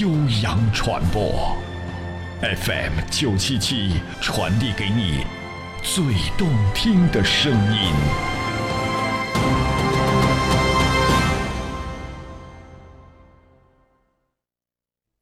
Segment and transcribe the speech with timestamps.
[0.00, 0.08] 悠
[0.42, 1.56] 扬传播
[2.40, 5.24] ，FM 九七七传递给你
[5.80, 6.02] 最
[6.36, 7.92] 动听的声音。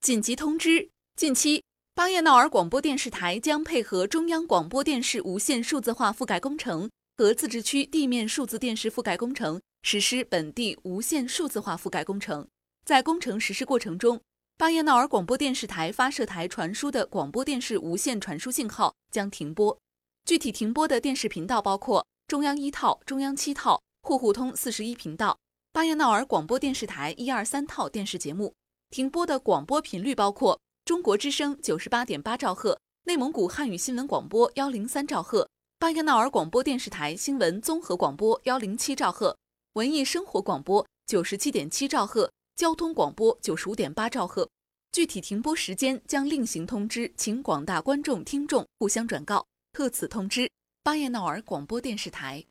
[0.00, 1.62] 紧急通知：近期，
[1.94, 12.48] 巴彦淖尔广播电视台将配合中央广播电视无线数字化覆盖工程和自治区地面数字电视覆盖工程，实施本地无线数字化覆盖工程。
[12.86, 14.20] 在工程实施过程中，
[14.56, 19.76] 巴彦淖尔广播电视台发射台传输的广播电视无线传输信号将停播。
[20.24, 25.36] 具体停播的电视频道包括中央一套、中央七套、户户通四十一频道、
[25.72, 28.54] 巴彦淖尔广播电视台一二三套电视节目。
[28.90, 35.48] 停播的广播频率包括中国之声九十八点八兆赫、内蒙古汉语新闻广播幺零三兆赫、
[35.80, 39.36] 巴彦淖尔广播电视台新闻综合广播幺零七兆赫、
[39.72, 42.30] 文艺生活广播九十七点七兆赫。
[42.56, 44.48] 交通广播九十五点八兆赫，
[44.92, 49.44] 具体停播时间将另行通知，请广大观众听众互相转告。
[49.72, 50.48] 特此通知，
[50.84, 52.44] 巴彦淖尔广播电视台。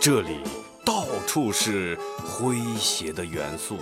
[0.00, 0.38] 这里
[0.82, 3.76] 到处是诙谐的元素，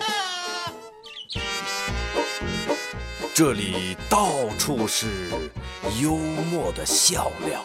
[3.33, 5.31] 这里到处是
[6.03, 7.65] 幽默的笑料。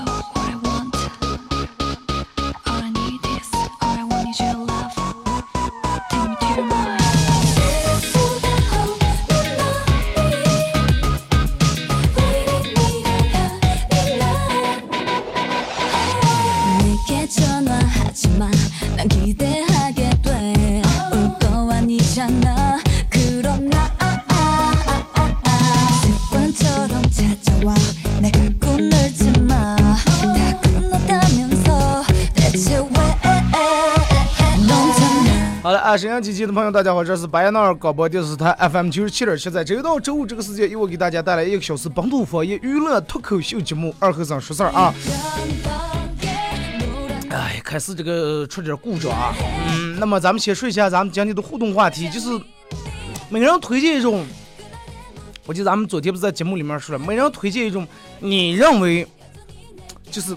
[35.63, 44.93] 好了沈阳机器的朋友，大家好，这是巴彦淖尔广播电视台 FM 九十七点七，在周一到周五这个时间，由我给大家带来一个小时本土方言娱乐脱口秀节目《二和尚说事儿》啊。
[47.33, 49.33] 哎，开始这个出点故障啊。
[49.69, 52.29] 嗯，那么咱们先说一下咱们今天的互动话题，就是
[53.29, 54.25] 每人推荐一种，
[55.45, 57.87] 我记得咱们昨天不是在节目里面说了，每人推荐一种
[58.19, 59.07] 你认为
[60.09, 60.35] 就是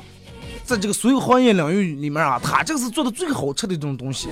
[0.65, 4.29] 在这个所有行业领域里面啊，他这个是做的最好吃的一种东西。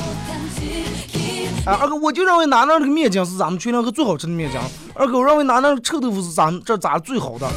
[1.64, 4.60] 啊，二哥，我就认为哪那这个面筋是咱们全两个最好吃的面筋。
[4.94, 7.48] 二哥，我认为哪那臭豆腐是咱们这咋最好的。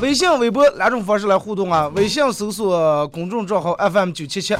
[0.00, 1.88] 微信、微博两种方式来互动啊。
[1.94, 4.54] 微信搜索公众账号 FM 九七七，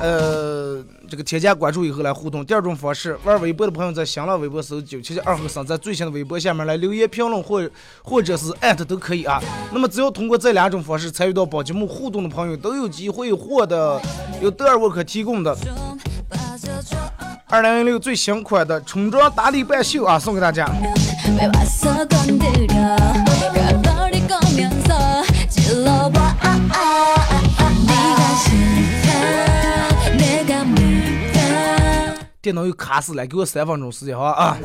[0.00, 0.84] 呃。
[1.08, 2.44] 这个添加关注以后来互动。
[2.44, 7.62] 第二种方式，玩微博的朋友在新浪微博搜九七七二和三，在最新的微博下面来留言评论或
[8.02, 9.40] 或者是艾特都可以啊。
[9.70, 14.02] 那么只要通过这两种方式参与到宝节目互动的朋友，都有机会获得
[14.42, 15.56] 由德尔沃克提供的
[17.48, 20.68] 二零一六最新款的春装打底半袖啊，送给大家。
[32.40, 34.56] 电脑又卡死了，给我三分钟时间，好啊。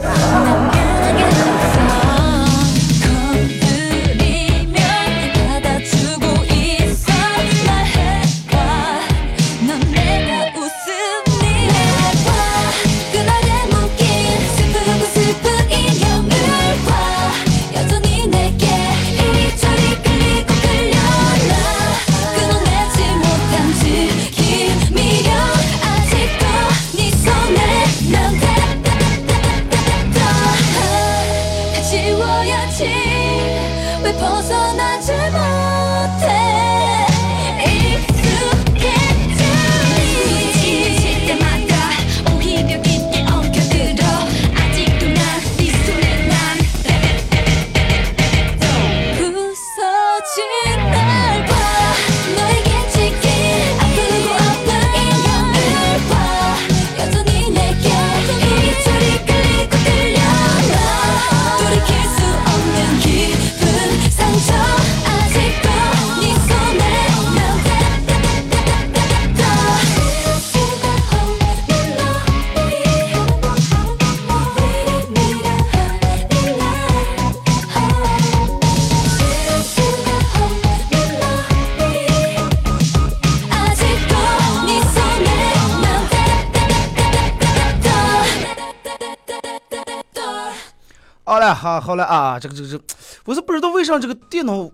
[91.32, 92.78] 好了，好，好了啊，这个这个这，
[93.24, 94.70] 我是不知道为啥这个电脑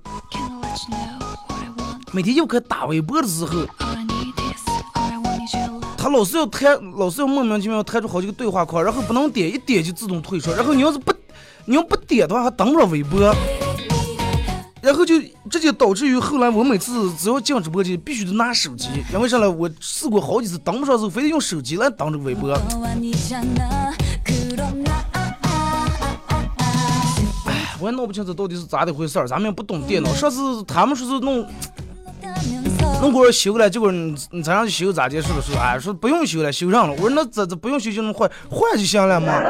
[2.12, 3.63] 每天又开打微博的时候，
[5.95, 11.13] 他老是要弹，老是要莫名其妙弹出好几个对话框，然后不能点，一点就自动退出，然后你要是不，
[11.65, 13.31] 你要不点的话还登不了微博。
[14.81, 15.21] 然后就
[15.51, 19.51] 直接导致于后来我每次只要进直播间，必须得拿手机，因为啥呢？
[19.51, 22.59] 我试过好几次登不上时候，非得用手机来登这个微博。
[27.78, 30.10] 哎，我也闹不清这到底是咋的回事儿，咱们也不懂电脑。
[30.14, 31.46] 上次他们说是弄
[33.02, 36.94] 弄过来修了，结果你你咋样去修咋结束的时候，哎，说不用修了，修上了。
[36.94, 39.28] 我说那这这不用修就能坏，坏就行了嘛。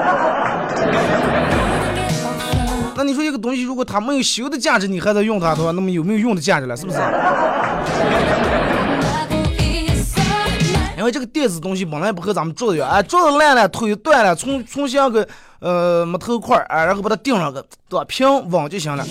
[2.95, 6.75] 那你说一个东西，如果它没有修的价值，你还在用它的话，那么有没有用的价值了？
[6.75, 6.97] 是不是？
[11.11, 15.27] 这个电子东西本来不和咱们做的一样，哎，做的烂了，腿断了，重重新个
[15.59, 18.05] 呃木头块儿，哎，然后把它钉上个，对吧？
[18.05, 19.05] 平稳就行了。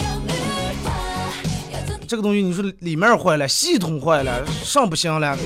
[2.08, 5.36] 这个东西你说里面坏了，系统坏了，上不行了，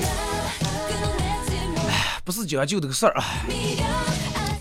[1.89, 3.25] 哎，不是讲究这个事儿啊。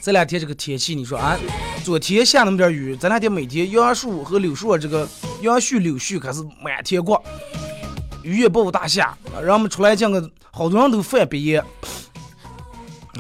[0.03, 1.37] 这两天这个天气，你说啊，
[1.85, 5.07] 昨天下那么点雨，这两天每天杨树和柳树这个
[5.43, 7.21] 杨絮、柳絮可是满天挂，
[8.23, 9.15] 雨也不大下，
[9.45, 11.63] 让我们出来见个好多人都犯鼻炎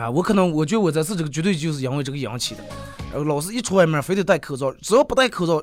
[0.00, 0.10] 啊！
[0.10, 2.64] 我可能我觉得我这次这个绝对就是因为这个引起的，
[3.12, 5.62] 然后老是一出外面非得戴口罩，只要不戴口罩，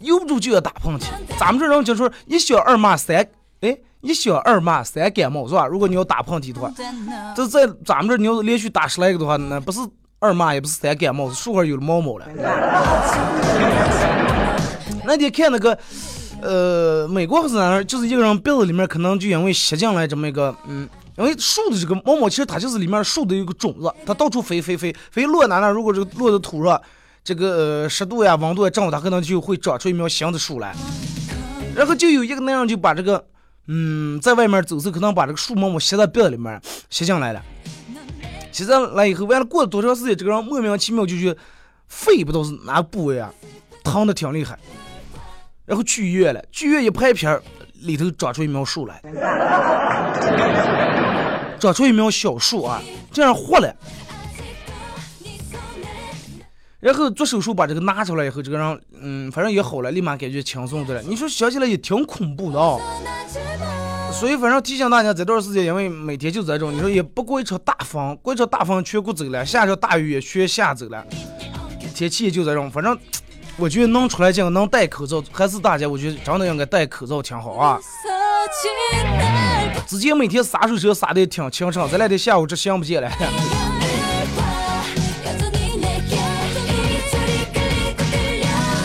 [0.00, 1.04] 由不住就要打喷嚏。
[1.38, 3.26] 咱们这人就说一小二骂三，
[3.60, 5.66] 哎，一小二骂三感冒是吧？
[5.66, 6.72] 如果你要打喷嚏的话，
[7.36, 9.80] 这在咱们这你要是连续打十来个的话，那不是。
[10.22, 12.26] 二骂也不是三感冒，是树上有了毛毛了。
[15.06, 15.78] 那天看那个，
[16.42, 20.86] 呃，美国还是哪儿，就是一个人鼻子里面可能就因为吸进来这么一个，嗯，
[21.20, 26.80] 因为树的这个毛毛其实它就是里面树的一个种子，它到处飞飞飞飞落哪哪，如果这个落在土上，
[27.22, 30.74] 这个湿度呀、温度呀正好，它可能就会长出一苗新的树来。
[31.76, 33.22] 然后就有一个那样就把这个，
[33.68, 37.42] 嗯，在外面走时可能把这个树毛毛吸在鼻里面吸进来了。
[38.50, 41.36] 吸进来以后，完了过了多长时间，这个人莫名其妙就去
[41.86, 43.30] 肺不知道是哪个部位啊，
[43.84, 44.58] 疼的挺厉害，
[45.66, 47.42] 然后去医院了，去医院一拍片儿，
[47.82, 49.00] 里头长出一苗树来，
[51.60, 53.76] 长出一苗小树啊，这样活了，
[56.80, 61.02] 然后做手术把这个拿出来以后，这个人嗯，反正也好了，立马感觉轻松的了。
[61.02, 62.78] 你说想起来也挺恐怖的啊。
[64.12, 71.04] 所以，反正提醒大家，这段时间因为每天就这种，你说也不过一场大风，过一场大风全过走了，下场大雨也全下走了，
[71.94, 72.70] 天气也就这种。
[72.70, 72.98] 反正
[73.56, 77.78] 我觉得能出来见，能戴口罩，还是大家我觉得真的应该戴口罩挺好啊。
[79.90, 83.10] 之前每天洒水车洒的挺清畅，这两天下午这想不见了。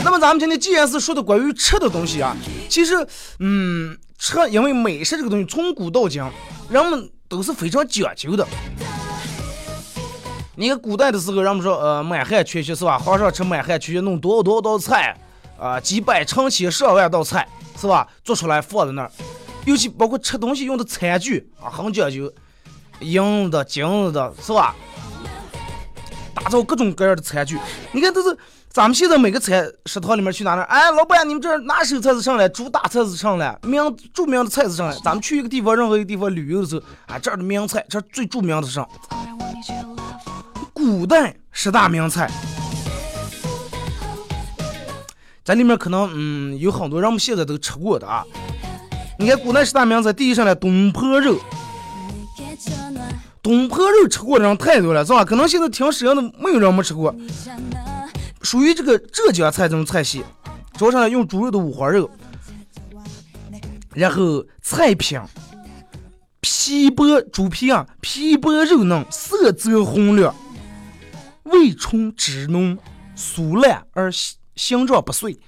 [0.04, 2.36] 那么咱们今天既然是说的关于吃的东西啊，
[2.68, 2.96] 其实，
[3.38, 3.96] 嗯。
[4.18, 6.24] 吃，因为美食这个东西从古到今，
[6.70, 8.48] 人们都是非常讲究的。
[10.56, 12.98] 你看古代的时候，人们说，呃，满汉全席是吧？
[12.98, 15.16] 皇上吃满汉全席，弄多少多少道菜
[15.60, 17.48] 啊，几百成千上万道菜
[17.80, 18.08] 是吧？
[18.24, 19.12] 做出来放在那儿，
[19.66, 22.32] 尤其包括吃东西用的餐具啊，很讲究，
[23.00, 24.76] 银的、金的，是吧？
[26.34, 27.58] 打造各种各样的餐具，
[27.92, 28.38] 你看都是。
[28.70, 30.62] 咱们现在每个菜食堂里面去哪哪？
[30.64, 33.82] 哎，老板，你们这拿手菜是上来，主打菜是上来，名
[34.14, 34.98] 著名的菜是上来。
[35.02, 38.86] 咱们去一个地方，任何一个地方旅游的时候，啊，这儿的名菜，这儿最著名的是上。
[40.74, 42.30] 古代十大名菜，
[45.46, 48.26] 在里面可能嗯有很多人们现在都吃过的啊。
[49.18, 51.40] 你看古代十大名菜，第一上来东坡肉。
[53.42, 55.24] 东坡肉吃过的人太多了，是吧？
[55.24, 57.16] 可能现在听沈阳的没有人没吃过。
[58.42, 60.24] 属于这个浙江菜这种菜系，
[60.78, 62.10] 桌上来用猪肉的五花肉，
[63.94, 65.20] 然后菜品
[66.42, 70.36] 皮薄猪皮啊，皮薄肉嫩，色泽红亮，
[71.44, 72.78] 味醇汁浓，
[73.16, 74.12] 酥烂而
[74.56, 75.40] 形状不碎。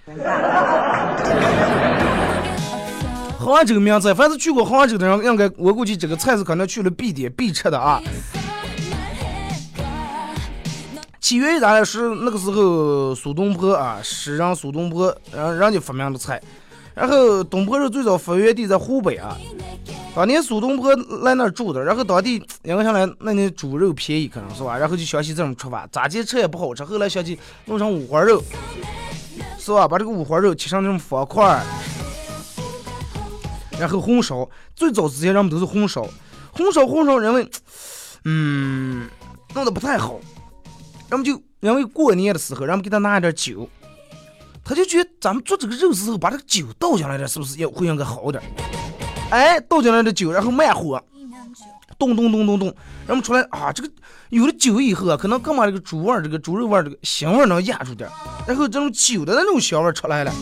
[3.47, 8.01] 杭州名字，凡是去过杭州的人，应该我估计这个菜是可能去了必点必吃的啊。
[11.21, 16.41] 起源于咋来是那个时候苏东坡啊，诗人苏东坡，人人家发明的菜。
[16.93, 19.37] 然后东坡肉最早发源地在湖北啊，
[20.13, 28.43] 当年苏东坡来那儿住的，然后当地因为上来那年猪肉便宜，可能是吧，然后就想起这种吃法，咋地吃也不好吃，后来想起弄成五花肉，
[29.57, 29.87] 是吧？
[29.87, 31.63] 把这个五花肉切成那种方块，
[33.79, 34.49] 然后红烧。
[34.75, 36.07] 最早之前人们都是红烧，
[36.51, 37.49] 红烧红烧，认为，
[38.25, 39.09] 嗯，
[39.53, 40.19] 弄得不太好。
[41.09, 43.67] 人们就因为过年的时候，人们给他拿一点酒，
[44.63, 48.43] 他就觉得咱们做这个肉丝后，把这个酒倒进来点，是不是也会应该好点？
[49.29, 51.01] 哎，倒进来的酒，然后慢火，
[51.97, 52.75] 咚咚咚咚咚，
[53.07, 53.89] 然后出来啊，这个
[54.29, 58.09] 有了酒以后啊，可能更把这个猪味儿、这个猪肉味儿、这个腥味儿能压住点，
[58.45, 60.33] 然后这种酒的那种香味儿出来了。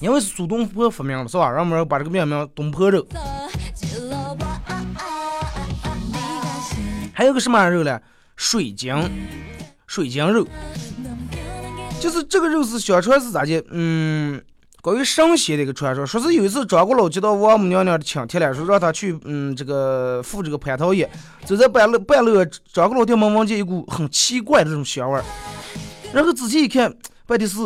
[0.00, 1.50] 因为是苏东坡发明的，是吧？
[1.50, 3.06] 让我们把这个命名东坡肉。
[7.12, 7.98] 还有个什么肉呢？
[8.36, 8.94] 水晶，
[9.86, 10.46] 水晶肉，
[11.98, 13.64] 就是这个肉是相传是咋的？
[13.70, 14.38] 嗯，
[14.82, 21.08] 关于神仙的一个传说，说是有一次张果老接到王母娘娘的请帖了，说让他去嗯这个赴这个蟠桃宴，
[21.46, 25.24] 走在半路半路，张果老店门闻见一股很奇怪的这种香味儿，
[26.12, 26.94] 然后仔细一看，
[27.28, 27.56] 问题是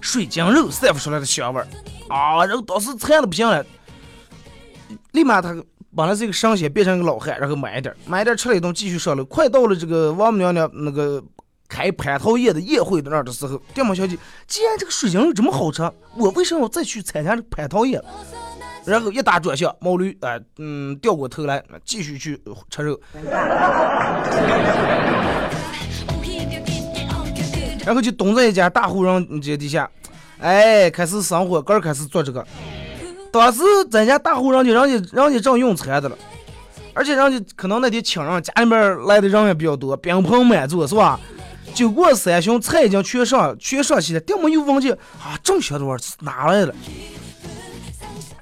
[0.00, 1.66] 水晶肉散发出来的香味儿
[2.08, 3.64] 啊，然后当时馋的不行了，
[5.12, 5.56] 立马他。
[5.96, 9.24] 本来是一个神仙，变成一个老汉，然后买一点，买一点吃了一顿，继续上楼。
[9.24, 11.20] 快到了这个王母娘娘那个
[11.66, 15.82] 开蟠桃宴的宴会的那儿的时候，店门小姐，既然这个水晶肉这么好吃，
[16.14, 18.00] 我为什么要再去参加这蟠桃宴？
[18.84, 22.40] 然后一打转向，毛驴啊，嗯，掉过头来，继续去
[22.70, 23.00] 吃肉。
[27.88, 29.90] 然后就蹲在一家大户人家底下，
[30.40, 32.46] 哎，开始生火，刚开始做这个。
[33.32, 36.18] 当时咱家大户人家，人家人家正用餐的了，
[36.92, 41.18] 而且人家可能那天请人，家里面来的人也比较多，宾朋满座，是吧？
[41.72, 46.74] 酒过三巡，菜已经全上全上齐了，店门又忘记啊，正香的味儿哪来的？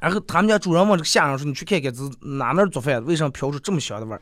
[0.00, 3.05] 然后他们家主人问这个下人说：“你去看看，是哪那儿做饭？
[3.05, 4.21] 为什么飘出这么香的味儿？”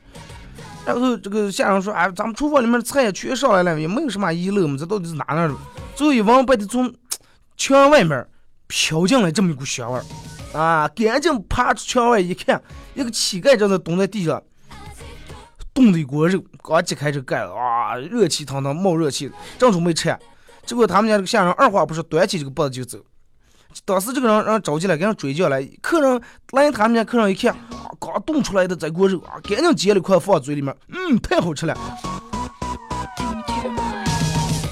[0.85, 5.55] 然后这个下人说：“哎，咱们厨房里面的菜也全上来了，也没有什么遗漏嘛，这到底是哪那的？”
[5.95, 6.93] 最后一闻，把的从
[7.57, 8.27] 墙外面
[8.67, 10.05] 飘进来这么一股香味儿。
[10.57, 10.87] 啊！
[10.95, 12.61] 赶紧爬出墙外一看，
[12.93, 14.41] 一个乞丐正在蹲在地上，
[15.73, 20.17] 冻的一锅肉，刚揭开这盖子，哇，热气腾腾，冒热气，正准备吃，
[20.65, 23.03] 结果他们家这个下人二话不说，端起这个钵子就走。
[23.85, 31.77] 当时这个人让着急了，给人追叫来，客人来他们家客人一看，啊，刚冻出来的这锅肉啊，赶紧捡了一块放嘴里面，嗯，太好吃了。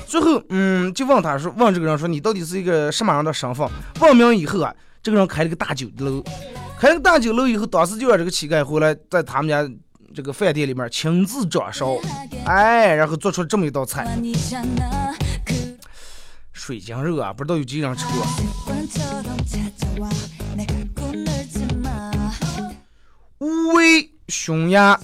[0.07, 3.67] 最后，嗯，就问他说，问这个人说，你到底是一个什么样的身份？
[3.99, 4.73] 问名以后啊。
[5.01, 6.23] 这个人开了个大酒楼，
[6.79, 9.69] 开了个大酒楼以后，当时就让这个乞丐回来，在他们家
[10.15, 11.97] 这个饭店里面亲自掌勺，
[12.45, 14.17] 哎，然后做出这么一道菜，
[16.65, 18.25] 水晶肉啊，不知道有几个人吃过。
[23.39, 24.97] 无尾熊鸭，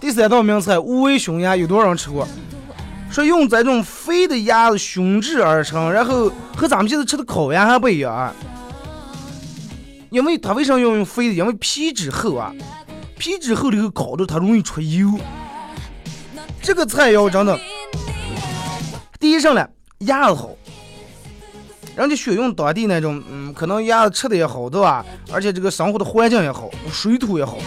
[0.00, 2.28] 第三道名菜无尾熊鸭，有多少人吃过？
[3.10, 8.32] 说用咱这种肥的鸭子熏制而成，然后和咱们现在吃的烤鸭还不一样啊。
[10.10, 11.34] 因为它为啥要用肥的？
[11.34, 12.54] 因为皮质厚啊，
[13.18, 15.18] 皮质厚了后烤的它容易出油。
[16.62, 17.58] 这个菜肴真的，
[19.20, 20.48] 第一上来鸭子好，
[21.94, 25.04] 人家选用当地那种，嗯，可能鸭子吃的也好，对吧？
[25.30, 27.58] 而且这个生活的环境也好，水土也好，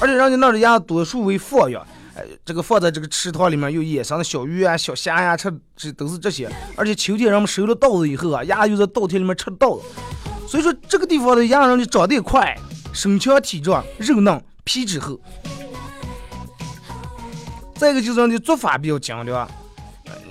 [0.00, 1.80] 而且人家那儿的鸭子多数为放养。
[2.16, 6.50] 哎这个放在这个池塘里面有野生的小鱼啊、小虾呀，吃这都是这些。
[6.74, 9.84] 而且秋天人们收了稻子以后啊，鸭就在稻田里面吃稻子，
[10.48, 12.58] 所以说这个地方的鸭人就长得也快，
[12.92, 15.20] 身强体壮，肉嫩，皮质厚。
[17.76, 19.48] 再一个就是人的做法比较精良，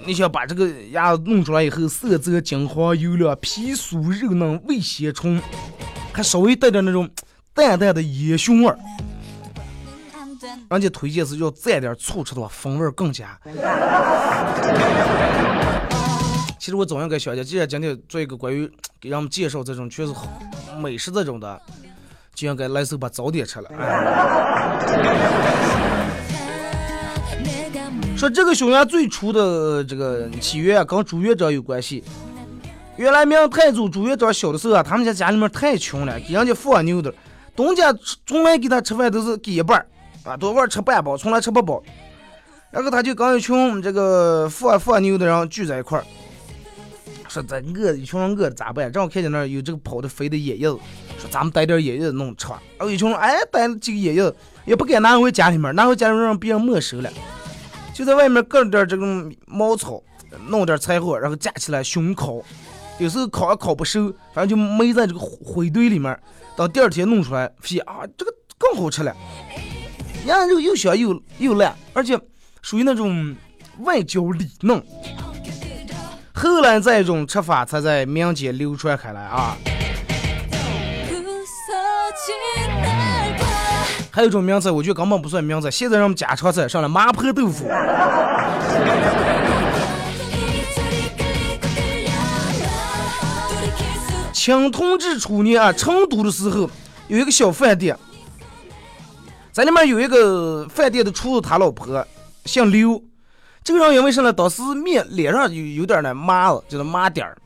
[0.10, 5.40] 你想把这个鸭子弄出来以后，色泽金黄油亮，皮酥肉嫩，味鲜醇，
[6.12, 7.08] 还稍微带点那种
[7.54, 8.80] 淡淡的烟熏味儿。
[10.68, 13.40] 人家推荐是要蘸点醋吃的话，风味更佳。
[16.58, 18.68] 其实我总应该想起，既然今天做一个关于
[19.00, 20.14] 给人们介绍这种全是
[20.82, 21.62] 美食这种的，
[22.34, 23.70] 就应该来首把早点吃了。
[28.20, 32.04] 说这个匈牙最初的这个起源啊，跟朱元璋有关系。
[32.98, 37.14] 原来明太祖朱元璋小的时候啊，他们家家里面太穷了，给人家放牛的，
[37.56, 37.96] 东家
[38.28, 39.88] 从来给他吃饭都是给一半儿。
[40.26, 41.82] 啊，多玩吃半包，从来吃不饱。
[42.72, 46.04] 然后他就跟一群这个放放牛的人聚在一块儿，
[47.30, 48.92] 说咱饿一群人饿咋办？
[48.92, 50.78] 正好看见那儿有这个跑的肥的野叶子，
[51.18, 52.62] 说咱们逮点野叶子弄吃吧。
[52.78, 54.36] 然后一群人哎逮了几个野叶子，
[54.66, 57.10] 也不敢拿回家里面，拿回家里面让别人没收了，
[58.00, 60.02] 就在外面搁点这种茅草，
[60.48, 62.42] 弄点柴火，然后架起来熏烤。
[62.98, 66.18] 有时候烤也烤不熟，反正就埋在这个灰堆里面，
[66.56, 69.14] 到第二天弄出来，发现啊这个更好吃了。
[70.28, 72.18] 鸭肉又香又又烂，而且
[72.62, 73.36] 属于那种
[73.80, 74.82] 外焦里嫩。
[76.32, 79.58] 后来这种吃法才在民间流传开来啊。
[84.20, 87.66] 还有一种名菜，我觉得根本不算名菜，现在让我们家常菜上来麻婆豆腐。
[94.34, 96.70] 请同志初年啊，成都的时候
[97.08, 97.98] 有一个小饭店，
[99.54, 102.06] 在里面有一个饭店的厨师，他老婆
[102.44, 103.02] 姓刘。
[103.64, 104.34] 这个人因为啥呢？
[104.34, 107.38] 当时面脸上有有点呢麻子，就是麻点儿，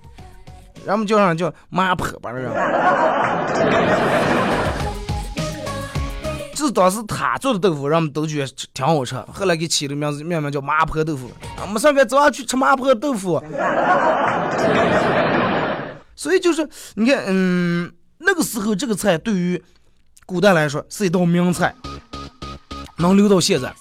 [0.84, 2.52] 然后叫上叫麻婆吧，这人。
[6.54, 11.32] 就当时他做的豆腐，人们都觉得挺好吃，后来给起的名字，名名叫麻婆豆腐。
[11.58, 13.42] 啊，没上班早上去吃麻婆豆腐。
[16.16, 19.62] 所以就是你看，嗯，那个时候这个菜对于
[20.26, 21.74] 古代来说是一道名菜，
[22.98, 23.74] 能留到现在。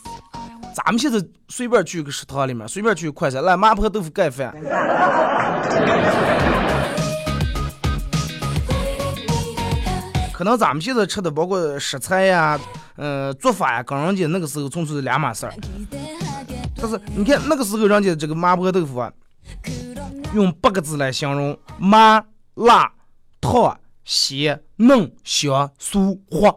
[0.75, 4.55] 咱们现在随便去个食堂里面，随便去快餐，来麻婆豆腐盖饭。
[10.43, 12.59] 可能咱们现在吃的包括食材呀，
[12.97, 15.55] 呃，做法呀，跟人家那个时候纯粹是两码事儿。
[16.75, 19.13] 但是你看那个时候人家这个麻婆豆腐啊，
[20.35, 22.21] 用八个字来形容：麻、
[22.55, 22.91] 辣、
[23.41, 26.53] 烫、鲜、嫩、香、酥、滑。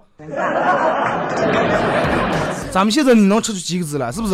[2.71, 4.11] 咱们现在你能吃出几个字来？
[4.11, 4.33] 是不是？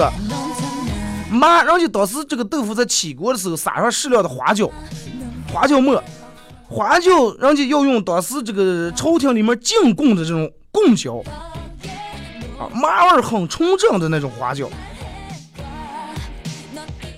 [1.29, 4.72] 麻，人家当时这个豆腐在起锅的时候撒上适量的花椒，
[5.51, 6.01] 花椒末，
[6.72, 11.17] 花椒人家要用当时这个朝廷里面进贡的这种贡椒，
[12.58, 14.69] 啊，麻味很纯正的那种花椒。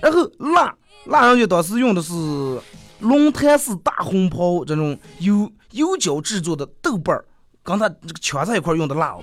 [0.02, 0.74] 然后辣，
[1.06, 2.12] 辣人家当时用的是
[3.02, 7.24] 龙潭寺大红袍这种油油椒制作的豆瓣儿，
[7.62, 9.22] 跟它这个圈在一块用的辣哦。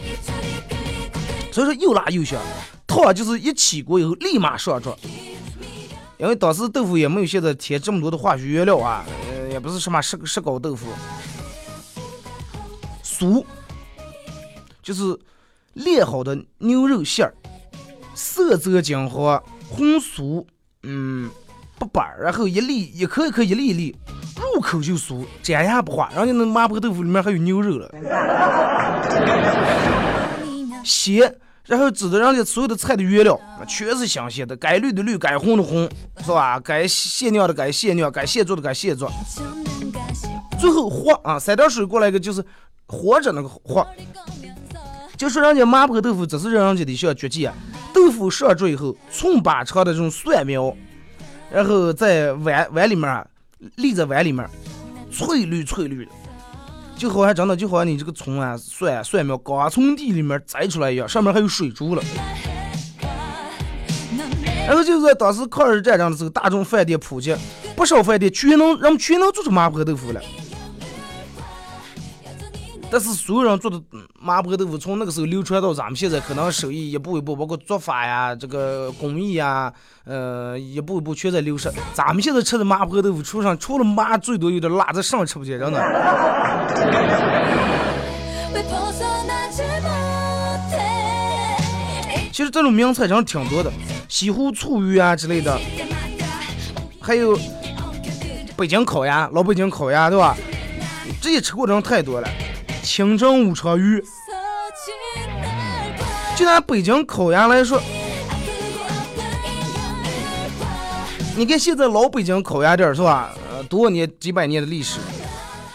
[1.51, 2.41] 所以说又辣又香，
[2.87, 4.97] 烫就是一起锅以后立马上桌，
[6.19, 9.05] 因为当时豆腐也没有现在添这么多的化学原料啊，
[9.61, 10.87] 也不是什么石石膏豆腐。
[13.05, 13.45] 酥
[14.83, 15.15] 就是
[15.75, 17.35] 炼好的牛肉馅儿，
[18.15, 20.43] 色泽金黄，红酥，
[20.83, 21.31] 嗯，
[21.79, 23.95] 不板儿，然后一粒一颗一颗一粒一粒，
[24.55, 26.11] 入口就酥，粘牙不化。
[26.17, 27.95] 人家那麻婆豆腐里面还有牛肉了。
[30.83, 35.89] 鲜，然后指的人家所有的菜的原料，全是新鲜的，该绿的绿，该红的红，
[36.25, 36.59] 是吧？
[36.59, 39.11] 该现酿的该现酿，该现做的该现做。
[40.59, 42.45] 最后活啊，三点水过来一个就是
[42.87, 43.87] 活着那个活，
[45.17, 47.55] 就说人家麻婆豆腐，这是人家的小绝技啊。
[47.93, 50.75] 豆腐上桌以后，葱把长的这种蒜苗，
[51.53, 53.27] 然后在碗碗里面啊，
[53.77, 54.49] 立在碗里面，
[55.13, 56.11] 翠绿翠绿的。
[57.01, 62.03] 就好像真的就好像你这个葱啊、蒜、蒜苗刚从地里面摘出来一样，上面还有水珠了。
[64.67, 67.35] 然后就是当时抗日战争的时候，大众饭店普及，
[67.75, 70.21] 不少饭店全能人们全能做出麻婆豆腐了。
[72.93, 73.81] 但是所有人做的
[74.21, 79.73] 麻婆豆腐，从那个时候流传到咱们现在，可能手艺一步一步，包括做法呀、这个工艺呀，
[80.05, 81.71] 呃，一步一步全在流失。
[81.95, 85.81] 咱们现在吃的麻婆豆腐，除上除了麻，最多有点辣，这上吃不见，真的。
[92.33, 93.71] 其实这种名菜真的挺多的，
[94.09, 95.57] 西湖醋鱼啊之类的，
[96.99, 97.39] 还有
[98.57, 100.37] 北京烤鸭，老北京烤鸭，对吧？
[101.21, 102.29] 这些吃过的人太多了。
[102.83, 104.03] 清蒸五常鱼，
[106.37, 107.81] 就拿北京烤鸭来说，
[111.37, 113.31] 你看现在老北京烤鸭店是吧？
[113.51, 114.99] 呃，多少年几百年的历史，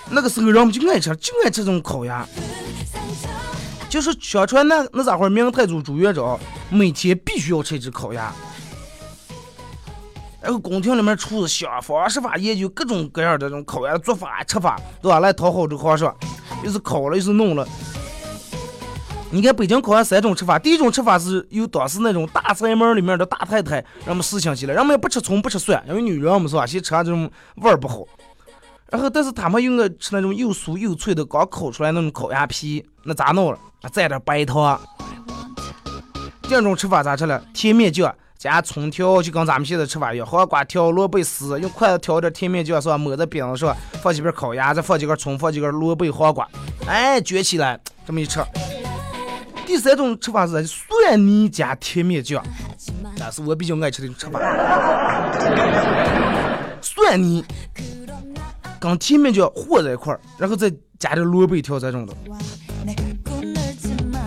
[0.10, 2.28] 那个时候人们就爱吃，就爱吃这种烤鸭。
[3.88, 6.38] 就是相传那那咋会明太祖朱元璋
[6.70, 8.34] 每天必须要吃一只烤鸭，
[10.42, 15.20] 然后宫廷里面厨子想方设法研究各种各样的这种烤鸭做法吃法，对吧？
[15.20, 16.14] 来讨好这皇上。
[16.66, 17.66] 又是烤了又是弄了，
[19.30, 23.76] 你看北京烤鸭三种吃法，第一种吃法是有当时那种大宅门里面的大太太，
[24.06, 28.04] 人们实行起来，人们也不吃葱不吃蒜，因为女人们是吧，先吃这种味儿不好。
[28.90, 33.60] 然后但是他们又爱吃那种又酥又脆的刚烤出来那种烤鸭皮，那咋弄了？
[33.84, 34.80] 蘸点白糖。
[36.44, 37.44] 第二种吃法咋吃了？
[37.54, 38.14] 甜面酱
[38.46, 42.96] 加葱条，就跟咱们现在吃法一样，黄瓜条、萝卜丝，用筷子挑点甜面酱是吧？
[42.96, 46.48] 抹在饼子上，放几片烤鸭，再放几根葱，放几根萝卜、黄瓜，
[46.86, 48.40] 哎，卷起来，这么一吃。
[49.66, 52.46] 第三种吃法是蒜泥加甜面酱，
[53.18, 54.40] 但是我比较爱吃的种吃法。
[56.82, 57.44] 蒜泥
[58.80, 62.14] 跟甜面酱和在一块儿，然后再加点萝卜条这种的。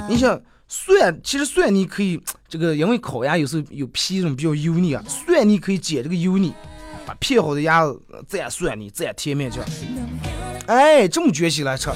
[0.09, 2.21] 你想蒜，其实蒜泥可以。
[2.49, 6.53] 这个因为烤鸭有时候有皮，这种比较油腻啊，蒜泥可以解这个油腻，
[7.07, 9.65] 把片好的鸭子蘸蒜泥，蘸甜面酱，
[10.67, 11.91] 哎，这么卷起来吃。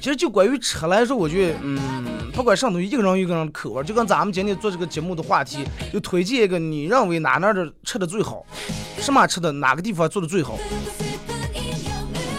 [0.00, 8.44] 其实就关于吃来说，我觉得，嗯，不管上东西，一个人一个人口味，就跟咱们今天做这个节目的话题，就推荐一个你认为哪哪的吃的最好，
[8.98, 10.58] 什么吃的哪个地方做的最好。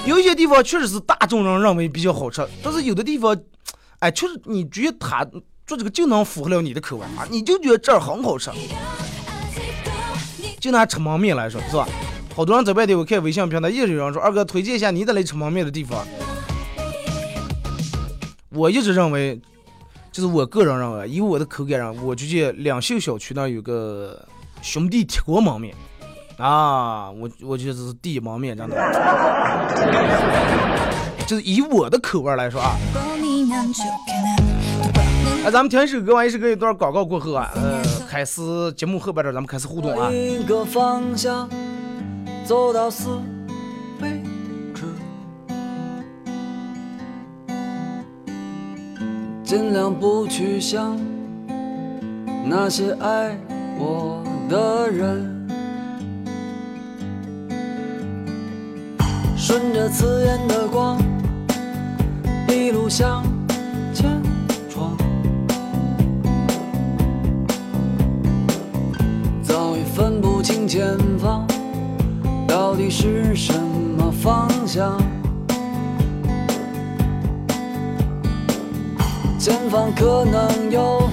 [0.05, 3.37] 有一些地方确实是大众人认为比较好吃，但是有的地方，
[3.99, 5.23] 哎，确实你觉得他
[5.65, 8.49] 做这个就能符合了你的口味啊，你就觉得这儿很好吃。
[10.59, 11.87] 就拿吃焖面来说，是吧？
[12.35, 16.05] 好多人在外地，我看微信平台一直有人说：“二哥，推荐一下你的来吃焖面的地方。”
[18.49, 19.39] 我一直认为，
[20.11, 24.27] 就是我个人认为，以我的口感上，我就觉两秀小区那有个
[24.61, 25.75] 兄弟铁锅焖面，
[26.37, 28.75] 啊，我我觉得这是第一焖面，真的。
[31.27, 32.75] 就是以我的口味来说啊。
[35.43, 38.41] 哎，咱们听一首歌，完一首歌一段广告过后啊，呃，开始
[38.73, 40.11] 节目后半段咱们开始互动啊。
[42.45, 43.07] 走到死，
[49.43, 50.99] 尽量不去想
[52.45, 53.37] 那些爱
[53.77, 55.30] 我的人，
[59.43, 60.99] 顺着刺眼的光，
[62.47, 63.23] 一路向
[63.91, 64.21] 前
[64.69, 64.95] 闯，
[69.41, 71.43] 早已分不清前方。
[72.47, 74.95] 到底是什么方向？
[79.39, 81.09] 前方可能有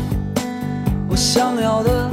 [1.09, 2.11] 我想要的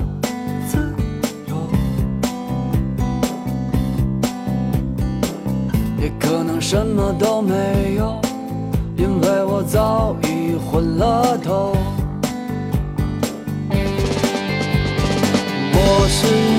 [6.68, 8.20] 什么都没有，
[8.98, 11.78] 因为我早已昏了头。
[15.76, 16.55] 我是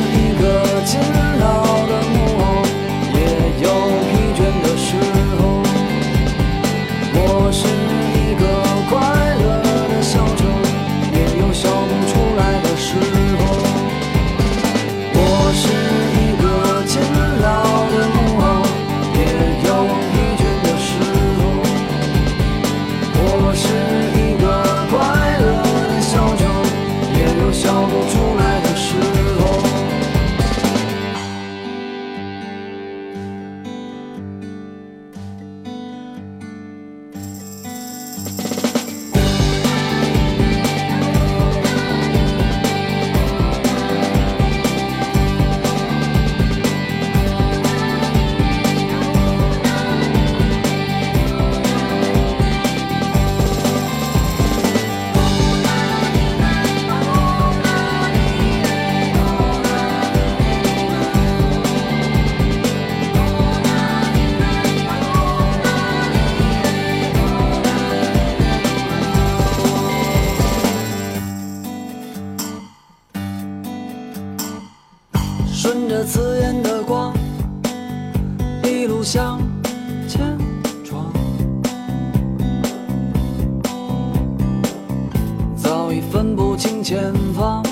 [86.11, 87.63] 分不清前方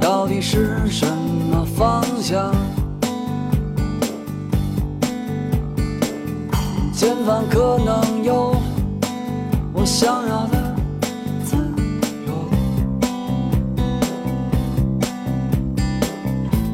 [0.00, 2.52] 到底是什么方向。
[6.92, 8.56] 前方可能有
[9.72, 10.74] 我想要的
[11.44, 11.56] 自
[12.26, 12.32] 由。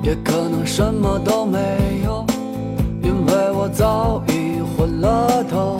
[0.02, 1.59] 也可能什么都没
[2.04, 2.24] 有，
[3.02, 5.80] 因为我早已昏了头。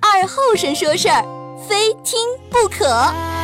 [0.00, 1.22] 二后生说事儿，
[1.68, 2.18] 非听
[2.50, 3.37] 不可。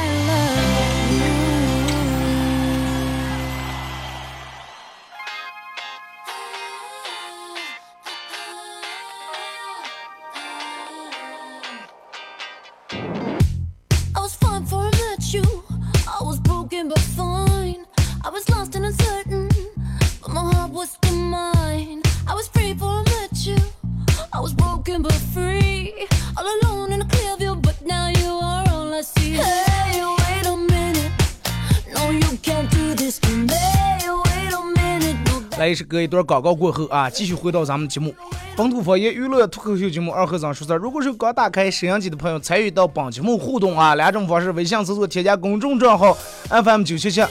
[35.56, 38.10] 来一首歌，一段广告过后啊，继续回到咱们节目
[38.56, 40.76] 《本土方言娱乐脱口秀节目》二和尚说事儿。
[40.76, 46.12] 如果是刚打开摄像机的朋友，参与到本节目互动啊，两种方式：微信搜索添加公众账号
[46.48, 47.24] FM 九七七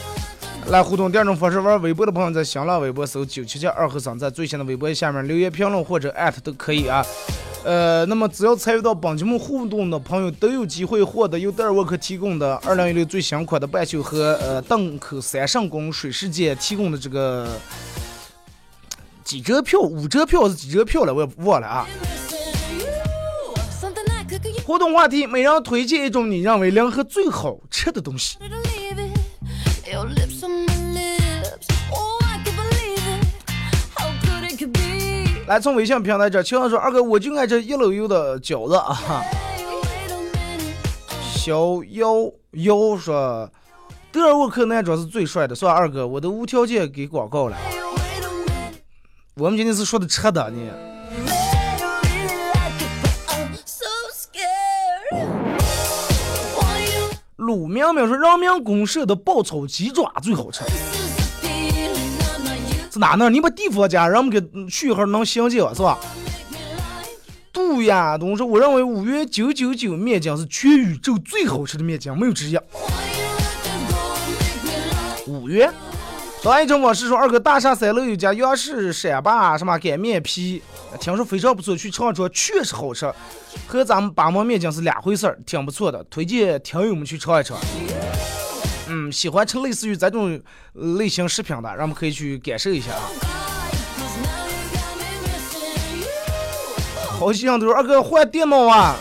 [0.68, 7.04] 来互动；第二种方式，玩微博的朋友在新浪微博搜九七七二和尚，在最新的微博下面留言评论或者艾特都可以啊。
[7.62, 17.46] 呃，那么只要参与到本节目互动的朋友，都有机会获得由德尔沃克提供的二零一六最新款的半袖和呃邓口三圣宫水世界提供的这个。
[19.24, 19.80] 几折票？
[19.80, 21.14] 五折票是几折票了？
[21.14, 21.86] 我也忘了啊。
[24.66, 28.36] 活动话题：每人推荐一种你认为凉河最好吃的东西。
[35.46, 39.22] 来，从微信平台这，青阳说：“二哥，我就爱吃一楼油的饺子啊。”
[41.36, 43.50] 小幺幺说
[44.10, 47.56] ：“德尔沃克男装是最帅的，算二哥，我都无条件给广告了。”
[49.36, 50.72] 我们今天是说的吃的呢。
[57.34, 60.62] 鲁明明说人民公社的爆炒鸡爪最好吃，
[62.92, 63.28] 是哪呢？
[63.28, 65.98] 你把地方加，让我们给序号能衔接是吧？
[67.52, 72.56] 杜亚东说，我认为五元九九九面筋是全宇宙最好吃的面筋，没有之一。
[75.26, 75.74] 五元。
[76.44, 80.62] 当一种往事说，二哥大厦三楼有家杨氏陕坝什么擀面皮，
[81.00, 83.10] 听说非常不错，去尝尝确实好吃，
[83.66, 87.56] 和咱们八毛面筋是两回事儿，挺不错的，推荐听友们去尝一尝。
[88.88, 90.38] 嗯，喜欢吃类似于这种
[90.74, 93.00] 类型食品的，让我们可以去感受一下啊。
[97.18, 98.96] 好几样都是二哥换电脑啊，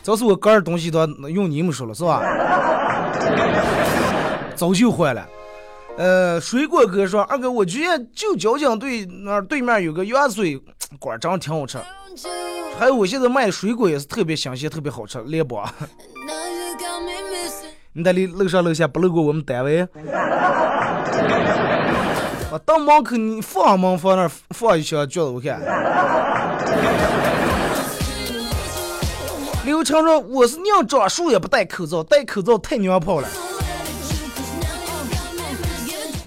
[0.00, 2.22] 这是我个人东西都用你们说了是吧？
[4.54, 5.28] 早就换了。
[5.96, 10.60] 呃，水果哥说，二哥，我觉得就交警队那对面有个元水
[10.98, 11.78] 馆，长得挺好吃。
[12.76, 15.22] 还有，我现在卖水果也是特别新鲜，特别好吃。
[15.22, 15.64] 联播，
[17.92, 19.86] 你在里楼上楼下不路过我们单位？
[22.50, 25.60] 我到门口你放门放那儿放一箱橘子，我看。
[29.64, 33.28] 刘成说，我是宁长树也不戴口罩，戴口罩太娘炮了。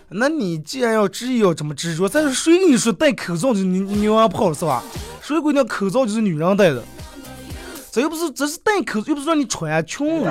[0.09, 4.81] 那你既然要执意要这么执着，但是谁跟你说戴口罩就你牛啊跑了是吧？
[5.21, 6.81] 谁规定口罩就是女人戴的？
[7.91, 10.29] 这又不是，这是戴口罩又不是让你穿裙子。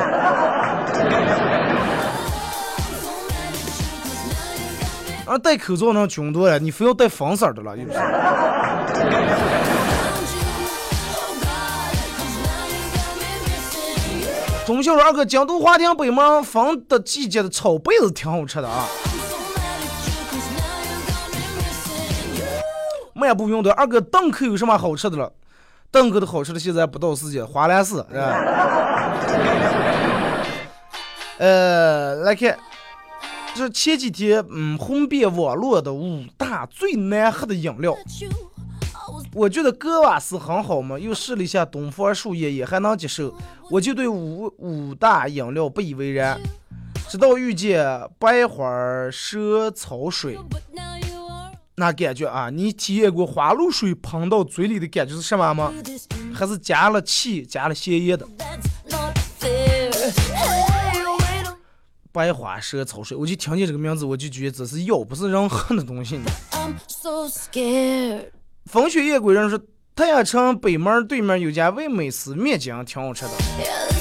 [5.26, 7.98] 啊，戴口罩能穷多了，你非要戴防色的了，又不是。
[14.64, 18.86] 中小二哥，京都华庭北门风的季节的草被子挺好吃的啊。
[23.26, 25.32] 漫步云端，二哥邓口有什么好吃的了？
[25.90, 28.42] 邓口的好吃的现在不到时间，华莱士是吧？
[31.38, 32.56] 呃，来看，
[33.52, 37.96] 这前几天嗯红遍网络的五大最难喝的饮料，
[39.34, 43.34] 我觉得格瓦斯很好嘛，又试了一下东方树叶，也还能接受，
[43.70, 46.38] 我就对五五大饮料不以为然，
[47.08, 47.84] 直到遇见
[48.20, 48.64] 白花
[49.10, 50.38] 蛇草水。
[51.78, 55.70] 那感觉啊，你体验过花露水喷到嘴里的感觉是什么吗？
[56.34, 58.26] 还是加了气、加了咸盐的？
[62.10, 66.30] 白花蛇草水，我就听见这个名字，我就觉得这是药，不是人喝的东西呢。
[68.64, 69.60] 风雪夜归人说，
[69.94, 73.95] 太阳城北门对面有家味美思面筋，挺好吃的。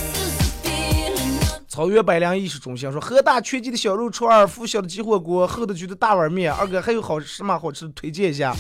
[1.76, 6.50] 草原百粮艺术中心说，河大全鸡的小肉串，儿，附小的鸡火锅，厚的局的大碗面。
[6.50, 8.56] 二哥还有好什么好吃的推荐一下？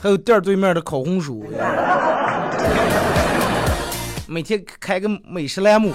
[0.00, 1.44] 还有店对面的烤红薯。
[4.28, 5.92] 每天开个美食栏目。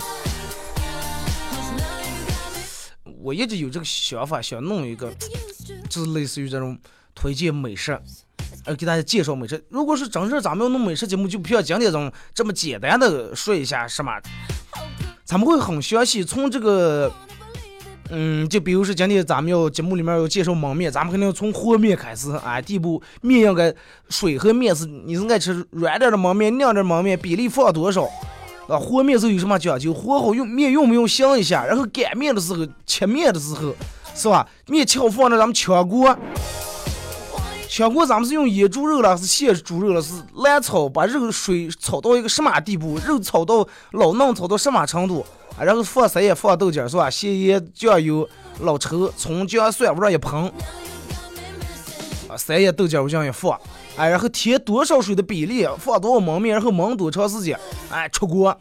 [3.21, 5.09] 我一直有这个想法，想弄一个，
[5.89, 6.77] 就是类似于这种
[7.15, 7.97] 推荐美食，
[8.65, 9.63] 呃，给大家介绍美食。
[9.69, 14.11] 如果是真是咱们要弄美食节目，就不像今天这种这么简单的说一下什么，
[15.25, 17.11] 咱们会很详细，从这个，
[18.11, 22.61] 嗯，就比如说今天咱们要节目里面要介绍焖面，咱们肯定要从和面开始啊。
[22.61, 23.73] 第一步，面应该
[24.07, 28.03] 水和面是你是爱吃软点的焖面、硬点焖面，比例放多少？
[28.67, 29.91] 啊，和面时候有什么讲究？
[29.91, 31.65] 和好用面用不用香一下？
[31.65, 33.75] 然后擀面的时候，切面的时候，
[34.13, 34.47] 是吧？
[34.67, 36.15] 面切好放那，咱们炝锅。
[37.75, 42.97] 全锅咱们是用野猪肉了，是现猪肉了，是烂炒，把肉水炒到一个什么地步？
[43.05, 45.25] 肉炒到老嫩，炒到什么程度？
[45.57, 47.09] 啊，然后放三叶，放豆角，是吧？
[47.09, 48.25] 咸盐、酱油、
[48.61, 50.45] 老抽、葱、姜、蒜，往上一喷。
[52.29, 53.59] 啊，三叶豆角往上一放。
[53.97, 57.59] 哎，然后填多少水的比例，放多少焖面，然后焖多长时间？
[57.89, 58.57] 哎，出锅。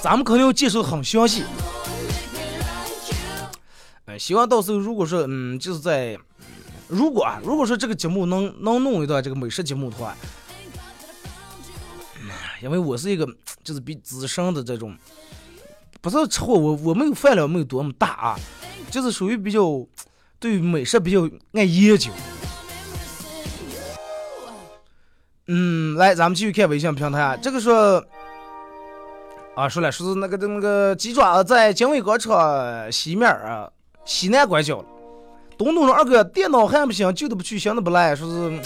[0.00, 1.42] 咱们肯定要介绍很详细。
[4.06, 6.16] 哎，希望到时候如果说，嗯，就是在，
[6.88, 10.14] 如果啊，如果说这个节目能能弄一段这个美食节目的话，
[12.62, 13.26] 因为我是一个
[13.62, 14.96] 就是比资深的这种，
[16.00, 18.38] 不是吃货，我我没有饭量没有多么大啊，
[18.90, 19.60] 就是属于比较
[20.38, 22.10] 对美食比较爱研究。
[25.46, 27.36] 嗯，来，咱们继续看微信平台啊。
[27.36, 28.02] 这个说，
[29.54, 33.70] 啊，说了，说是那个那个鸡爪子在经纬广场西面啊，
[34.06, 34.86] 西南拐角了。
[35.56, 38.14] 东东说，二哥，电脑还不行，旧的不去，新的不来。
[38.14, 38.60] 说是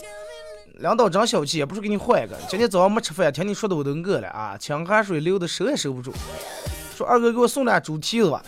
[0.79, 2.37] 领导真小气，也不是给你换一个。
[2.49, 6.13] 今天早上没吃饭，听你说的我都饿了啊，清汗水流的收也收不住。
[6.97, 8.43] 说二哥给我送俩猪蹄子吧。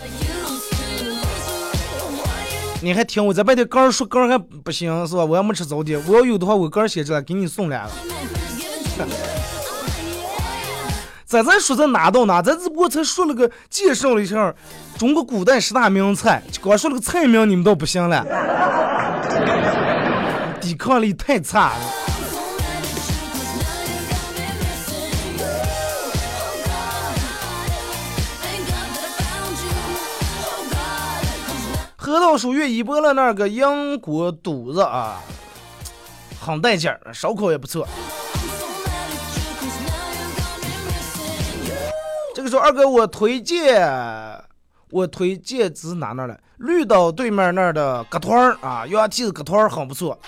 [2.82, 5.24] 你还听我在外头刚说刚还不行是吧？
[5.24, 7.92] 我要没吃早点，我要有的话我刚写着了，给你送俩了。
[11.30, 14.52] 咱咱说咱哪到哪，咱只不过才说了个介绍了一下
[14.98, 18.26] 中国古代十大名菜，光说了个菜名，你们倒不行了，
[20.60, 21.80] 抵抗力太差了。
[31.96, 35.20] 河道属于一波了那个英国肚子啊，
[36.40, 37.86] 很带劲儿，烧烤也不错。
[42.40, 43.86] 这个时候二哥我推荐，
[44.88, 46.40] 我推荐指哪那了？
[46.56, 50.18] 绿岛对面那儿的鸽团儿啊，羊蹄子鸽团儿很不错。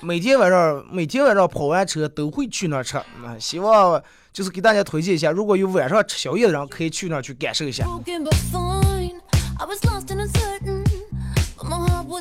[0.00, 3.04] 每天晚上每天晚上跑完车都会去那儿吃啊。
[3.40, 4.00] 希望
[4.32, 7.84] 就是给大家推荐一下，如果有晚上吃宵夜的人，可以去那儿去感受一下。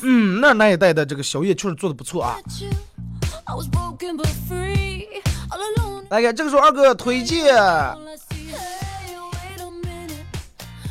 [0.02, 2.38] 嗯，那那一带的这个宵夜确实做的不错啊。
[6.10, 7.54] 来看这个时候二哥推荐，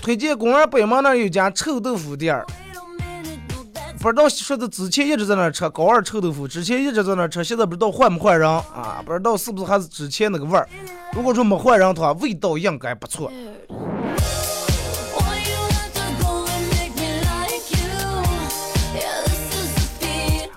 [0.07, 2.47] 推荐公园北门那有家臭豆腐店儿，
[3.99, 9.03] 不知道说的之前一直在那儿吃高二臭豆腐，之前一直在那儿吃，现在不知道换没换人啊？
[9.05, 10.69] 不知道是不是还是之前那个味儿？
[11.13, 13.33] 如果说没换人的话，味道应该不错。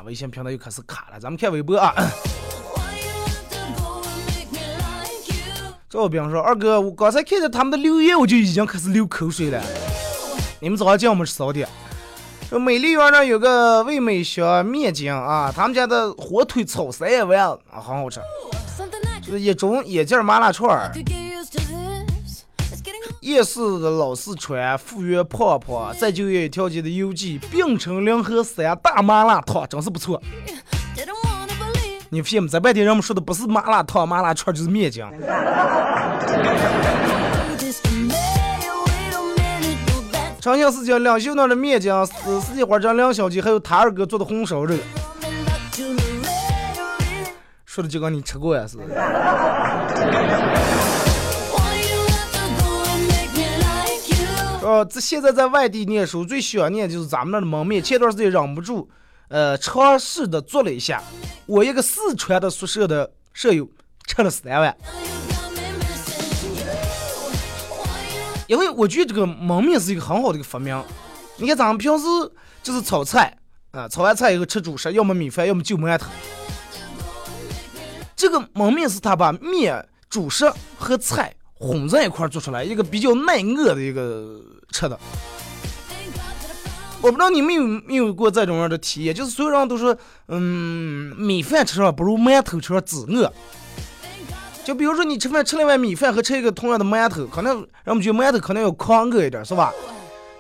[0.05, 1.95] 微信平台又开始卡了，咱们看微博啊。
[5.89, 9.59] 赵兵说：“二哥，我刚才看见他们的留言，我就已经开始流口水了。
[10.59, 11.67] 你们早上叫我们吃早点。
[12.47, 17.39] 说美丽园那有个味美香面筋啊，他们家的火腿炒三叶丸
[17.71, 18.19] 啊，很好吃。
[19.19, 20.91] 就是一种眼镜麻辣串儿。”
[23.21, 30.21] 夜市的老四川富源胖胖，再就业条件的有记，并称联合三大麻辣烫，真是不错。
[32.12, 32.49] 你信吗？
[32.49, 35.05] 在外地人们说的不是麻辣烫、麻辣串，就是面筋。
[40.41, 44.76] 长兴四江两秀那的面筋，是四季花江两小姐还有他二哥做的红烧肉。
[47.64, 48.84] 说的就跟你吃过呀似的。
[54.64, 57.84] 呃，这现在在外地念书，最想念就是咱们那的焖面。
[57.84, 58.89] 前段时间忍不住，
[59.30, 61.01] 呃，尝试的做了一下。
[61.45, 63.67] 我一个四川的宿舍的舍友
[64.05, 64.75] 吃了三碗，
[68.47, 70.84] 因为我觉得这个焖面是一个很好的一个发明。
[71.38, 72.05] 你看咱们平时
[72.61, 73.38] 就是炒菜
[73.71, 76.09] 啊，炒完菜以后吃主食，要么米饭，要么就馒头。
[78.15, 81.34] 这个焖面是他把面、主食和菜。
[81.61, 84.39] 混在一块做出来，一个比较耐饿的一个
[84.71, 84.97] 吃的。
[87.02, 89.97] 我不知道你们有没有过这种样的体验，就是所有人都说，
[90.28, 93.32] 嗯，米饭吃上不如馒头吃上滋饿。
[94.66, 99.74] 就比如说你吃饭吃了一碗米饭和吃一个同样的馒头，可能让我们觉得馒头可能要抗饿一点，是吧？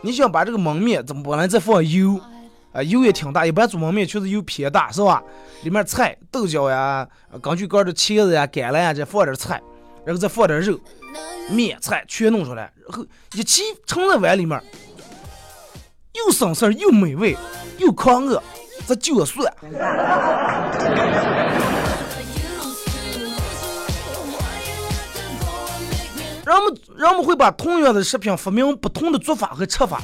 [0.01, 2.19] 你想把这个焖面怎么不能再放油？
[2.73, 5.23] 啊，油也挺大，一般做焖面确实油偏大，是吧？
[5.63, 7.07] 里面菜、豆角呀、
[7.41, 9.61] 根据干的茄子呀、橄榄呀，再放点菜，
[10.05, 10.79] 然后再放点肉、
[11.49, 14.61] 面、菜全弄出来，然后一起盛在碗里面。
[16.25, 17.35] 又省事儿又美味
[17.77, 18.41] 又抗饿，
[18.87, 19.53] 这就算。
[26.45, 30.01] 人们人们会把同样的食品发明不同的做法和吃法。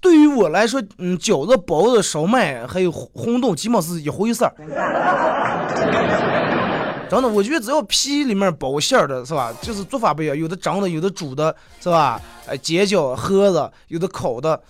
[0.00, 4.52] 对于我来说，嗯，饺子、包子、烧麦还有红豆，基本是一回事儿。
[7.08, 12.20] 真的，我觉得只要皮里面包馅儿的是吧，就是做法不一样，有的蒸的，有的煮的，是吧？
[12.46, 14.60] 哎，煎饺、盒子，有的烤的。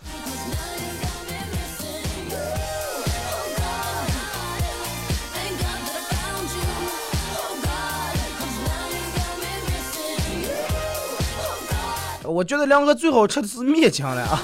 [12.37, 14.39] 我觉得两个最好吃的是面筋了啊！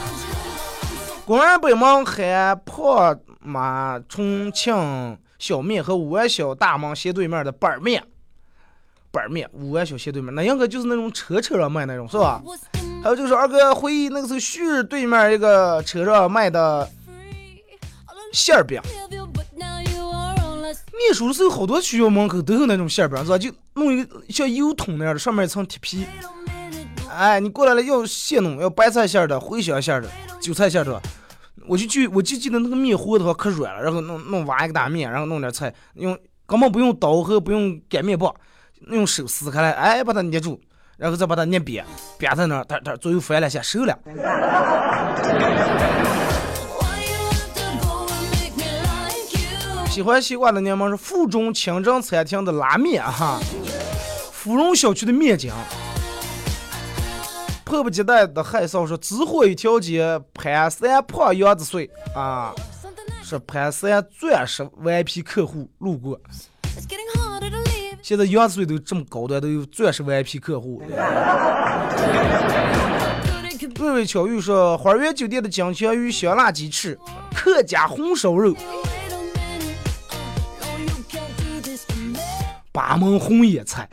[1.27, 8.03] 公安北门喊破马重庆小面和五安小大门斜对面的板面，
[9.11, 12.43] 板面五安小斜对面，那应该就是那种车车上卖那种是吧？
[13.05, 16.89] 还有就是二哥回忆那个时候旭日对面一个车上卖的
[18.33, 18.81] 馅儿饼，
[20.99, 23.37] 念书的时候好多学校门口都有那种馅儿饼是吧？
[23.37, 26.07] 就弄一个像油桶那样的，上面一层铁皮。
[27.13, 30.09] 哎，你过来了，要现弄，要白菜馅的、茴香馅的、
[30.41, 31.01] 韭菜馅的。
[31.69, 38.35] 我就记，我就记得那个面和的话可软了，然后弄弄挖一个大面，然后弄点菜，用根本不用刀和不用擀面棒，
[38.89, 40.61] 用手撕开来，哎，把它捏住，
[40.97, 41.85] 然后再把它捏扁，
[42.19, 43.97] 扁在那儿，它它左右翻两下熟了。
[49.89, 53.39] 喜欢西瓜的娘们是，附中清真餐厅的拉面哈，
[54.33, 55.53] 芙蓉小区的面筋。
[57.73, 62.53] 迫不及待的害臊说：“只火一条街，盘三胖杨子碎啊，
[63.23, 66.21] 是潘三钻石 VIP 客户路过。
[68.03, 70.83] 现在杨子碎都这么高端，都有钻石 VIP 客户。”
[73.81, 76.99] 瑞瑞巧遇说：“花园酒店的金枪鱼香辣鸡翅，
[77.35, 78.55] 客家红烧肉，
[82.71, 83.89] 八门红叶菜。”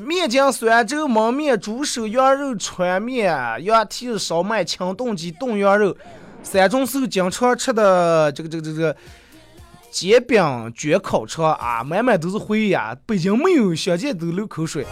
[0.00, 3.32] 面筋、酸粥、焖面、猪手、羊肉川面、
[3.64, 5.96] 羊蹄子烧麦、清炖鸡、炖羊肉，
[6.42, 8.96] 三种是经常吃的这个这个这个
[9.90, 12.96] 煎饼卷烤肠啊，满满都是回忆啊！
[13.06, 14.86] 北京没有，想见都流口水。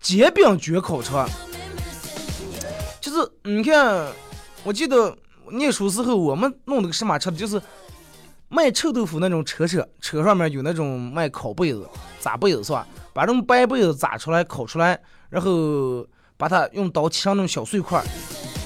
[0.00, 1.28] 煎饼卷烤肠，
[3.00, 4.06] 就是你看，
[4.64, 5.16] 我记得
[5.52, 7.60] 念书时候我们弄那个什么吃的，就是。
[8.54, 11.84] 卖臭豆腐那种车车，车上面有那种卖烤被子、
[12.20, 12.86] 炸被子是吧？
[13.12, 14.96] 把那种白被子炸出来、烤出来，
[15.28, 18.00] 然后把它用刀切成那种小碎块，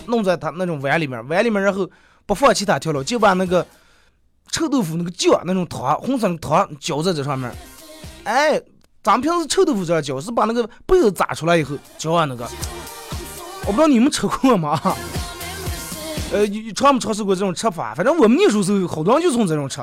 [0.07, 1.89] 弄在它那种碗里面，碗里面然后
[2.27, 3.67] 不放其他调料，就把那个
[4.51, 7.51] 臭豆腐那个酱那种糖，红色的糖浇在这上面。
[8.25, 8.61] 哎，
[9.03, 12.47] 咱们平时臭豆腐这样浇，是把那个被子炸出来以后浇完那个。
[13.67, 14.79] 我不知道你们吃过吗？
[16.31, 17.95] 呃，尝没尝试过这种吃法？
[17.95, 19.81] 反正我们念书时候，好多人就从这种吃。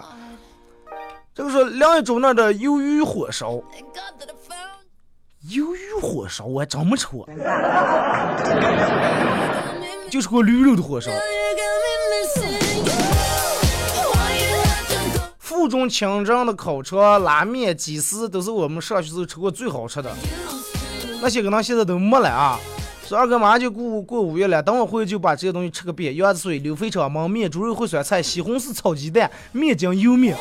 [1.33, 3.55] 这个是梁一中那的鱿鱼火烧，
[5.49, 7.27] 鱿鱼火烧我还真没吃过，
[10.09, 11.11] 就是个驴肉的火烧。
[15.39, 20.15] 附中清蒸的烤肠、拉面、鸡丝都是我们上学时候吃过最好吃的，
[21.21, 22.59] 那些可能现在都没了啊。
[23.07, 26.15] 说二哥马上就过过五月了，等我回去就把这些东西吃个遍。
[26.15, 30.35] 鸭子水、溜肥肠、焖面、猪肉烩酸菜、西红柿炒鸡蛋、面筋油面，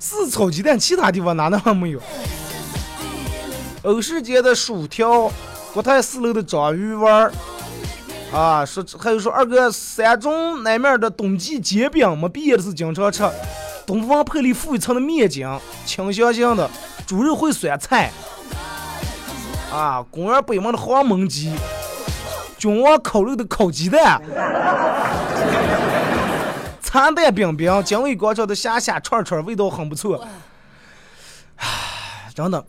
[0.00, 2.00] 是炒鸡蛋，其他地方哪能还没有？
[3.82, 5.30] 欧式街的薯条，
[5.72, 7.32] 国泰四楼的章鱼丸儿，
[8.32, 13.22] 啊，说还有说二哥三中那面的冬季煎饼，没毕业的是经常吃。
[13.86, 15.46] 东方配里附一层的面筋，
[15.86, 16.68] 清香香的
[17.06, 18.10] 猪肉烩酸菜。
[19.72, 21.50] 啊，公园北门的黄焖鸡，
[22.58, 24.20] 君王烤肉的烤鸡蛋，
[26.82, 30.22] 餐蛋饼饼，金卫广场的虾虾串串，味道很不错。
[31.56, 32.62] 唉，真的，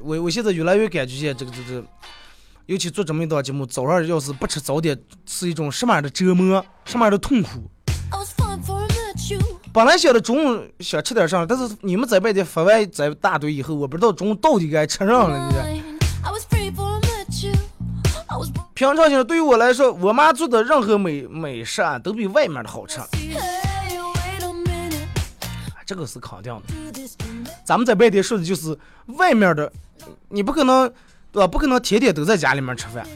[0.00, 1.82] 我我现在越来越感觉这个这个
[2.66, 7.70] 尤其做这么一档节目，早上要是不吃早点，是一种什么样的折磨，什么样的痛苦。
[9.72, 15.48] 本来想着中午想吃点啥，但是你们在外地发完在大堆以后，我不知道中午到底该吃啥了。
[15.48, 15.54] 你
[18.74, 23.00] 平常心，对于我来说，我妈做的任何美美食啊，都比外面的好吃。
[25.86, 26.62] 这个是肯定的。
[27.64, 29.72] 咱们在外地说的就是外面的，
[30.28, 30.86] 你不可能
[31.30, 31.46] 对吧？
[31.46, 33.06] 不可能天天都在家里面吃饭，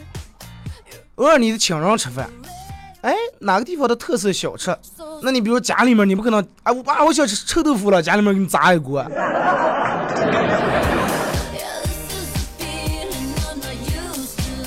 [1.15, 2.27] 偶尔你的请人吃饭。
[3.07, 4.75] 哎，哪个地方的特色小吃？
[5.23, 6.73] 那你比如家里面，你不可能啊！
[6.73, 9.01] 我啊，我想吃臭豆腐了，家里面给你炸一锅。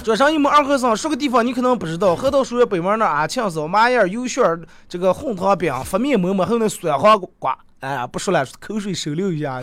[0.03, 4.43] 桌上一亩二和尚，说个地方你可能不知道，河道书院北门那阿庆嫂麻叶油旋
[4.89, 7.55] 这个红糖饼、发面馍馍，还有那酸黄瓜。
[7.81, 9.61] 哎呀，不说了，口水收留一下。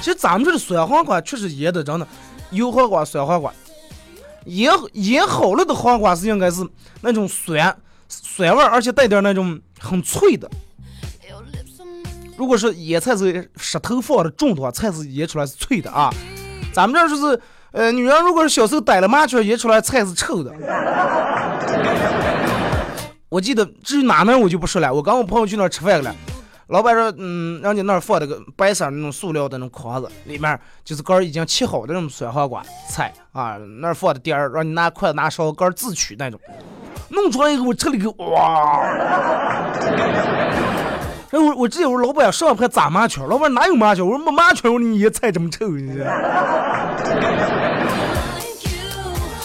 [0.00, 2.08] 其实咱们这的酸黄瓜确实腌的真的，
[2.52, 3.52] 油黄瓜、酸黄瓜。
[4.46, 6.66] 腌腌好了的黄瓜是应该是
[7.00, 7.76] 那种酸
[8.08, 10.50] 酸味，而且带点那种很脆的。
[12.36, 16.12] 如果是腌菜是石头放的重的话，菜是腌出来是脆的啊。
[16.72, 17.40] 咱们这儿就是，
[17.70, 20.52] 呃，女人如果是小时候逮了麻雀，腌出来菜是臭的。
[23.28, 24.92] 我记得至于哪门我就不说了。
[24.92, 26.12] 我跟我朋友去那儿吃饭了。
[26.72, 36.40] 老板说，嗯，人家那儿放那个白色那种塑料的那种筐子，里面就是干已经切好的那种酸黄瓜菜啊，那儿放的碟儿，让你拿筷子拿勺干自取那种。
[37.10, 38.80] 弄出来以后，我吃了一口，哇！
[41.30, 44.00] 然 后我我直接我老板上盘炸麻雀，老板哪有麻雀？
[44.00, 46.04] 我说没麻雀，我说你腌菜这么臭，你这。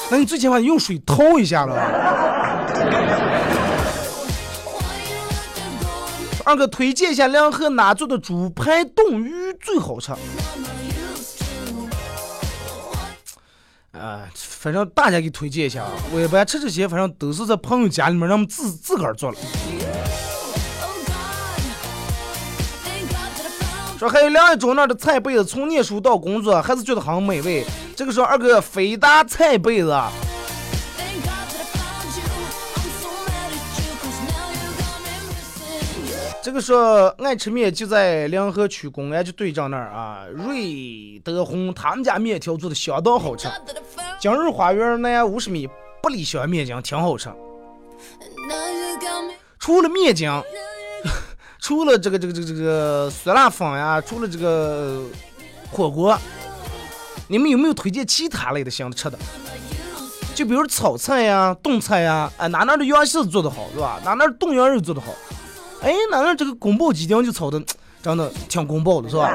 [0.10, 1.76] 那你最起码用水淘一下了。
[6.48, 10.14] 二哥推荐一下两河哪做的猪排冻鱼最好吃？
[13.92, 15.92] 啊，反正大家给推荐一下啊！
[16.14, 19.38] 我一般吃这些，反正都是在朋友家里面，让们自自个儿做了。
[24.00, 27.66] 说还有两位桌那的菜被子，从念书到工作还是觉得很美味。
[27.94, 29.94] 这个时候二哥飞达菜被子。
[36.48, 43.50] 这个说爱吃面就在梁河区公安局队长那儿啊，瑞德红他们家面条做的相当好吃。
[44.18, 45.68] 今日花园南五十米
[46.02, 47.30] 百里香面筋挺好吃。
[49.60, 50.32] 除了面筋，
[51.60, 55.04] 除了这个这个这个这个酸辣粉呀，除了这个
[55.70, 56.18] 火锅，
[57.28, 59.20] 你们有没有推荐其他类的想吃的？
[60.34, 64.00] 就比如炒菜呀、炖菜呀，哎，哪哪的羊蝎子做的好是吧？
[64.06, 65.08] 哪哪炖羊肉做的好？
[65.82, 67.62] 哎，那那这个宫保鸡丁就炒的，
[68.02, 69.32] 真的挺宫保的，是吧？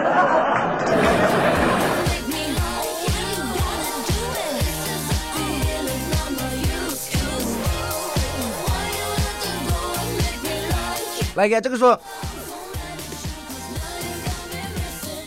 [11.34, 11.98] 来，看这个说，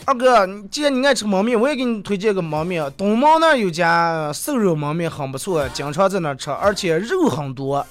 [0.04, 2.92] 二哥，既然你爱吃焖面，我也给你推荐个焖面。
[2.96, 7.84] 东门那有家瘦肉焖面很不错，经常在那吃，而且肉很多。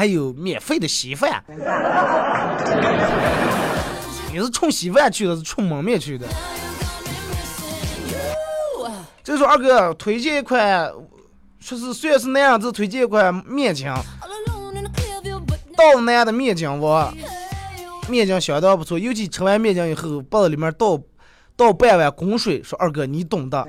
[0.00, 1.44] 还有免费的稀饭，
[4.32, 6.26] 你是冲稀饭去的，是冲焖面去的。
[9.22, 10.90] 这时候二哥推荐一款，
[11.58, 13.88] 说是虽然是那样子，推荐一款面筋，
[15.76, 17.12] 倒南的面筋我
[18.08, 20.98] 面筋相当不错，尤其吃完面筋以后，把里面倒
[21.54, 23.68] 倒半碗滚水，说二哥你懂的。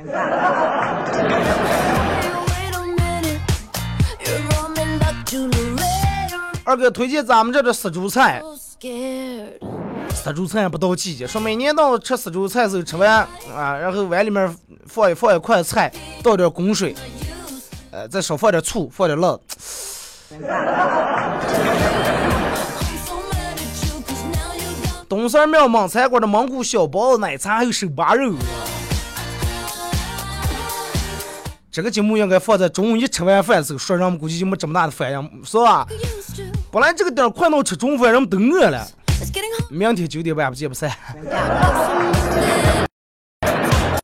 [6.72, 8.42] 二哥推荐咱们这的杀猪菜，
[10.16, 14.56] 杀猪菜不到季节，说每年到吃杀猪菜时候吃完啊，然后碗里面
[14.86, 15.92] 放一放一块菜，
[16.24, 16.96] 倒点滚水，
[17.92, 19.38] 呃，再少放点醋，放点辣。
[25.10, 28.34] 东三庙蒙菜馆的蒙古小包子、奶茶还有手扒肉。
[31.70, 35.86] 这个节目应该放在中午一吃完饭的时候说，人们估计就没这么大的反应，是吧？
[36.72, 38.88] 本来这个点快到吃中午饭，人们都饿了。
[39.70, 40.90] 明天九点半不见不散。